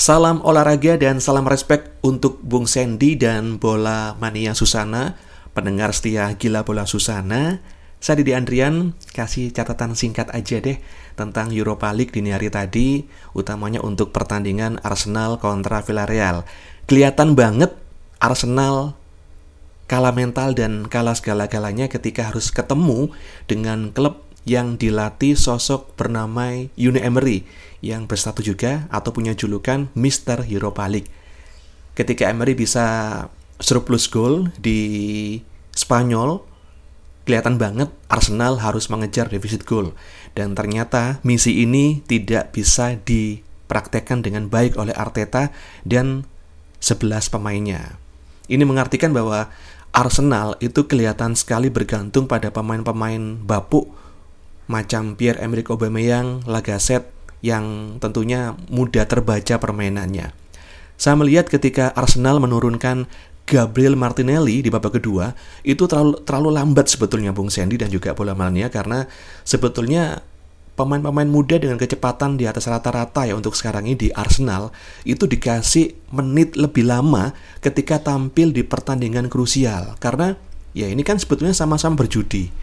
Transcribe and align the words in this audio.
Salam 0.00 0.40
olahraga 0.48 0.96
dan 0.96 1.20
salam 1.20 1.44
respect 1.44 1.92
untuk 2.00 2.40
Bung 2.40 2.64
Sandy 2.64 3.20
dan 3.20 3.60
Bola 3.60 4.16
Mania 4.16 4.56
Susana, 4.56 5.20
pendengar 5.52 5.92
setia 5.92 6.32
Gila 6.40 6.64
Bola 6.64 6.88
Susana. 6.88 7.60
Saya 8.00 8.24
Didi 8.24 8.32
Andrian, 8.32 8.96
kasih 9.12 9.52
catatan 9.52 9.92
singkat 9.92 10.32
aja 10.32 10.56
deh 10.56 10.80
tentang 11.20 11.52
Europa 11.52 11.92
League 11.92 12.16
dini 12.16 12.32
hari 12.32 12.48
tadi, 12.48 13.04
utamanya 13.36 13.84
untuk 13.84 14.08
pertandingan 14.08 14.80
Arsenal 14.80 15.36
kontra 15.36 15.84
Villarreal. 15.84 16.48
Kelihatan 16.88 17.36
banget 17.36 17.76
Arsenal 18.24 18.96
kalah 19.84 20.16
mental 20.16 20.56
dan 20.56 20.88
kalah 20.88 21.12
segala-galanya 21.12 21.92
ketika 21.92 22.32
harus 22.32 22.48
ketemu 22.48 23.12
dengan 23.44 23.92
klub 23.92 24.29
yang 24.48 24.80
dilatih 24.80 25.36
sosok 25.36 25.96
bernama 25.96 26.52
Uni 26.76 27.00
Emery 27.00 27.44
yang 27.80 28.04
bersatu 28.04 28.40
juga 28.40 28.88
atau 28.92 29.12
punya 29.12 29.32
julukan 29.36 29.88
Mister 29.96 30.44
Europa 30.48 30.84
League. 30.88 31.08
Ketika 31.96 32.28
Emery 32.28 32.56
bisa 32.56 32.86
surplus 33.60 34.08
gol 34.08 34.48
di 34.56 34.80
Spanyol, 35.76 36.40
kelihatan 37.28 37.60
banget 37.60 37.92
Arsenal 38.08 38.60
harus 38.60 38.88
mengejar 38.88 39.28
defisit 39.28 39.68
gol. 39.68 39.92
Dan 40.32 40.56
ternyata 40.56 41.20
misi 41.26 41.60
ini 41.60 42.00
tidak 42.06 42.56
bisa 42.56 42.96
dipraktekkan 42.96 44.24
dengan 44.24 44.48
baik 44.48 44.78
oleh 44.80 44.94
Arteta 44.96 45.52
dan 45.84 46.24
11 46.80 47.28
pemainnya. 47.28 48.00
Ini 48.50 48.64
mengartikan 48.64 49.12
bahwa 49.12 49.52
Arsenal 49.90 50.54
itu 50.62 50.86
kelihatan 50.86 51.34
sekali 51.34 51.68
bergantung 51.68 52.30
pada 52.30 52.54
pemain-pemain 52.54 53.42
bapuk 53.42 53.90
macam 54.70 55.18
Pierre-Emerick 55.18 55.74
Aubameyang, 55.74 56.46
Lacazette 56.46 57.10
yang 57.42 57.98
tentunya 57.98 58.54
mudah 58.70 59.10
terbaca 59.10 59.58
permainannya. 59.58 60.30
Saya 60.94 61.16
melihat 61.18 61.50
ketika 61.50 61.90
Arsenal 61.96 62.38
menurunkan 62.38 63.10
Gabriel 63.50 63.98
Martinelli 63.98 64.62
di 64.62 64.70
babak 64.70 65.02
kedua 65.02 65.34
itu 65.66 65.90
terlalu 65.90 66.22
terlalu 66.22 66.54
lambat 66.54 66.86
sebetulnya 66.86 67.34
Bung 67.34 67.50
Sandy 67.50 67.82
dan 67.82 67.90
juga 67.90 68.14
bola 68.14 68.30
Mania 68.30 68.70
karena 68.70 69.10
sebetulnya 69.42 70.22
pemain-pemain 70.78 71.26
muda 71.26 71.58
dengan 71.58 71.74
kecepatan 71.74 72.38
di 72.38 72.46
atas 72.46 72.70
rata-rata 72.70 73.26
ya 73.26 73.34
untuk 73.34 73.58
sekarang 73.58 73.90
ini 73.90 73.98
di 73.98 74.08
Arsenal 74.14 74.70
itu 75.02 75.26
dikasih 75.26 76.14
menit 76.14 76.54
lebih 76.54 76.86
lama 76.86 77.34
ketika 77.58 77.98
tampil 77.98 78.54
di 78.54 78.62
pertandingan 78.62 79.26
krusial 79.26 79.98
karena 79.98 80.38
ya 80.70 80.86
ini 80.86 81.02
kan 81.02 81.18
sebetulnya 81.18 81.52
sama-sama 81.52 81.98
berjudi 81.98 82.54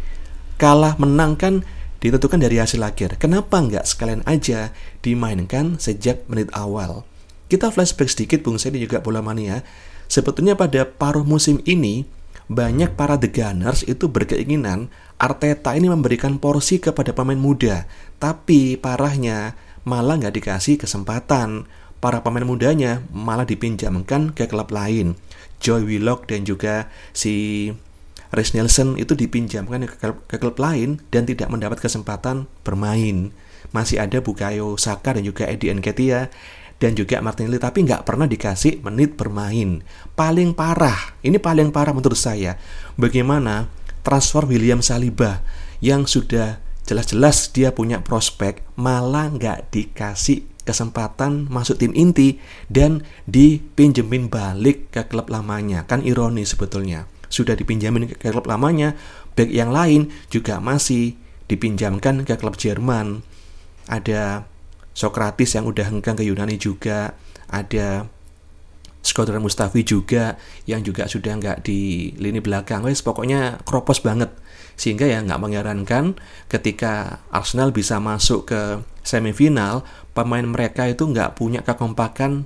kalah 0.56 0.96
menang 0.98 1.36
kan 1.36 1.68
ditentukan 2.00 2.40
dari 2.42 2.62
hasil 2.62 2.82
akhir. 2.82 3.18
Kenapa 3.18 3.62
nggak 3.62 3.86
sekalian 3.86 4.22
aja 4.28 4.74
dimainkan 5.02 5.82
sejak 5.82 6.26
menit 6.30 6.50
awal? 6.54 7.06
Kita 7.48 7.72
flashback 7.72 8.12
sedikit 8.12 8.44
Bung 8.44 8.60
Sedi 8.60 8.84
juga 8.84 9.00
bola 9.00 9.24
mania. 9.24 9.64
Sebetulnya 10.08 10.56
pada 10.56 10.88
paruh 10.88 11.24
musim 11.24 11.64
ini 11.64 12.08
banyak 12.48 12.96
para 12.96 13.20
The 13.20 13.28
Gunners 13.28 13.84
itu 13.84 14.08
berkeinginan 14.08 14.88
Arteta 15.18 15.74
ini 15.74 15.90
memberikan 15.90 16.38
porsi 16.38 16.78
kepada 16.78 17.12
pemain 17.12 17.40
muda. 17.40 17.90
Tapi 18.22 18.78
parahnya 18.78 19.58
malah 19.82 20.22
nggak 20.22 20.36
dikasih 20.38 20.78
kesempatan. 20.78 21.66
Para 21.98 22.22
pemain 22.22 22.46
mudanya 22.46 23.02
malah 23.10 23.50
dipinjamkan 23.50 24.30
ke 24.38 24.46
klub 24.46 24.70
lain. 24.70 25.18
Joy 25.58 25.90
Willock 25.90 26.30
dan 26.30 26.46
juga 26.46 26.94
si 27.18 27.74
Rhys 28.32 28.52
Nelson 28.52 29.00
itu 29.00 29.16
dipinjamkan 29.16 29.88
ke 29.88 29.96
klub, 29.96 30.18
ke 30.28 30.36
klub 30.36 30.58
lain 30.60 31.00
dan 31.14 31.24
tidak 31.24 31.48
mendapat 31.48 31.80
kesempatan 31.80 32.48
bermain. 32.68 33.32
Masih 33.72 34.00
ada 34.00 34.20
Bukayo 34.20 34.76
Saka 34.76 35.16
dan 35.16 35.24
juga 35.24 35.48
Eddie 35.48 35.72
Nketiah 35.72 36.32
dan 36.78 36.94
juga 36.94 37.20
Martinelli 37.24 37.58
tapi 37.58 37.84
nggak 37.84 38.06
pernah 38.06 38.30
dikasih 38.30 38.86
menit 38.86 39.18
bermain. 39.18 39.82
Paling 40.14 40.54
parah, 40.54 41.18
ini 41.26 41.42
paling 41.42 41.74
parah 41.74 41.94
menurut 41.96 42.18
saya. 42.18 42.60
Bagaimana 43.00 43.72
transfer 44.06 44.46
William 44.46 44.80
Saliba 44.84 45.42
yang 45.84 46.06
sudah 46.06 46.62
jelas-jelas 46.88 47.52
dia 47.52 47.76
punya 47.76 48.00
prospek 48.00 48.64
malah 48.80 49.28
nggak 49.28 49.68
dikasih 49.74 50.48
kesempatan 50.64 51.48
masuk 51.48 51.80
tim 51.80 51.96
inti 51.96 52.44
dan 52.68 53.04
dipinjemin 53.28 54.28
balik 54.28 54.92
ke 54.92 55.08
klub 55.08 55.32
lamanya. 55.32 55.88
Kan 55.88 56.04
ironi 56.04 56.44
sebetulnya 56.44 57.08
sudah 57.28 57.56
dipinjamin 57.56 58.12
ke 58.12 58.30
klub 58.32 58.48
lamanya, 58.48 58.96
back 59.36 59.52
yang 59.52 59.72
lain 59.72 60.12
juga 60.32 60.58
masih 60.58 61.16
dipinjamkan 61.48 62.28
ke 62.28 62.36
klub 62.36 62.60
Jerman. 62.60 63.24
Ada 63.88 64.44
Sokratis 64.98 65.54
yang 65.54 65.70
udah 65.70 65.88
hengkang 65.94 66.18
ke 66.18 66.26
Yunani 66.26 66.58
juga, 66.58 67.14
ada 67.48 68.10
Skodran 69.08 69.40
Mustafi 69.40 69.88
juga 69.88 70.36
yang 70.68 70.84
juga 70.84 71.08
sudah 71.08 71.40
nggak 71.40 71.64
di 71.64 72.12
lini 72.20 72.44
belakang. 72.44 72.84
Wes 72.84 73.00
pokoknya 73.00 73.64
kropos 73.64 74.04
banget. 74.04 74.36
Sehingga 74.76 75.08
ya 75.08 75.24
nggak 75.24 75.42
mengherankan 75.42 76.20
ketika 76.52 77.24
Arsenal 77.32 77.72
bisa 77.72 77.98
masuk 78.04 78.52
ke 78.52 78.62
semifinal, 79.02 79.88
pemain 80.12 80.44
mereka 80.44 80.86
itu 80.86 81.08
nggak 81.08 81.40
punya 81.40 81.64
kekompakan 81.64 82.44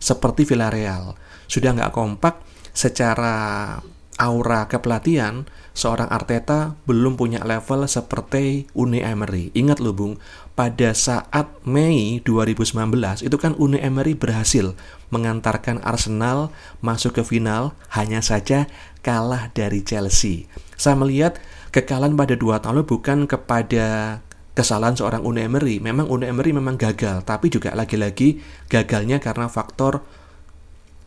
seperti 0.00 0.48
Villarreal. 0.48 1.14
Sudah 1.46 1.76
nggak 1.76 1.92
kompak 1.92 2.40
secara 2.72 3.76
aura 4.18 4.66
kepelatihan, 4.66 5.46
seorang 5.72 6.10
Arteta 6.10 6.74
belum 6.90 7.14
punya 7.14 7.40
level 7.46 7.86
seperti 7.86 8.66
Uni 8.74 8.98
Emery. 8.98 9.54
Ingat 9.54 9.78
loh 9.78 9.94
Bung, 9.94 10.14
pada 10.58 10.90
saat 10.90 11.46
Mei 11.62 12.18
2019 12.26 12.74
itu 13.22 13.36
kan 13.38 13.54
Uni 13.62 13.78
Emery 13.78 14.18
berhasil 14.18 14.74
mengantarkan 15.14 15.78
Arsenal 15.86 16.50
masuk 16.82 17.16
ke 17.16 17.22
final 17.22 17.78
hanya 17.94 18.18
saja 18.18 18.66
kalah 19.06 19.54
dari 19.54 19.86
Chelsea. 19.86 20.50
Saya 20.74 20.98
melihat 20.98 21.38
kekalahan 21.70 22.18
pada 22.18 22.34
dua 22.34 22.58
tahun 22.58 22.82
lalu 22.82 22.98
bukan 22.98 23.30
kepada 23.30 24.18
kesalahan 24.58 24.98
seorang 24.98 25.22
Uni 25.22 25.46
Emery. 25.46 25.78
Memang 25.78 26.10
Uni 26.10 26.26
Emery 26.26 26.50
memang 26.50 26.74
gagal, 26.74 27.22
tapi 27.22 27.54
juga 27.54 27.70
lagi-lagi 27.78 28.42
gagalnya 28.66 29.22
karena 29.22 29.46
faktor 29.46 30.02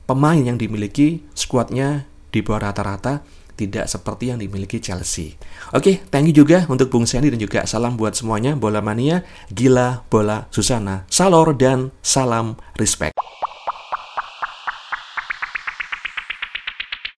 pemain 0.07 0.39
yang 0.39 0.55
dimiliki 0.55 1.27
skuadnya 1.35 2.07
di 2.31 2.39
bawah 2.41 2.71
rata-rata 2.71 3.21
tidak 3.53 3.85
seperti 3.85 4.33
yang 4.33 4.41
dimiliki 4.41 4.81
Chelsea. 4.81 5.37
Oke, 5.77 6.01
thank 6.09 6.25
you 6.25 6.33
juga 6.33 6.65
untuk 6.65 6.89
Bung 6.89 7.05
Sandy 7.05 7.29
dan 7.29 7.37
juga 7.37 7.61
salam 7.69 7.93
buat 7.93 8.17
semuanya 8.17 8.57
bola 8.57 8.81
mania, 8.81 9.21
gila 9.53 10.01
bola 10.09 10.49
Susana, 10.49 11.05
salor 11.13 11.53
dan 11.53 11.93
salam 12.01 12.57
respect. 12.81 13.20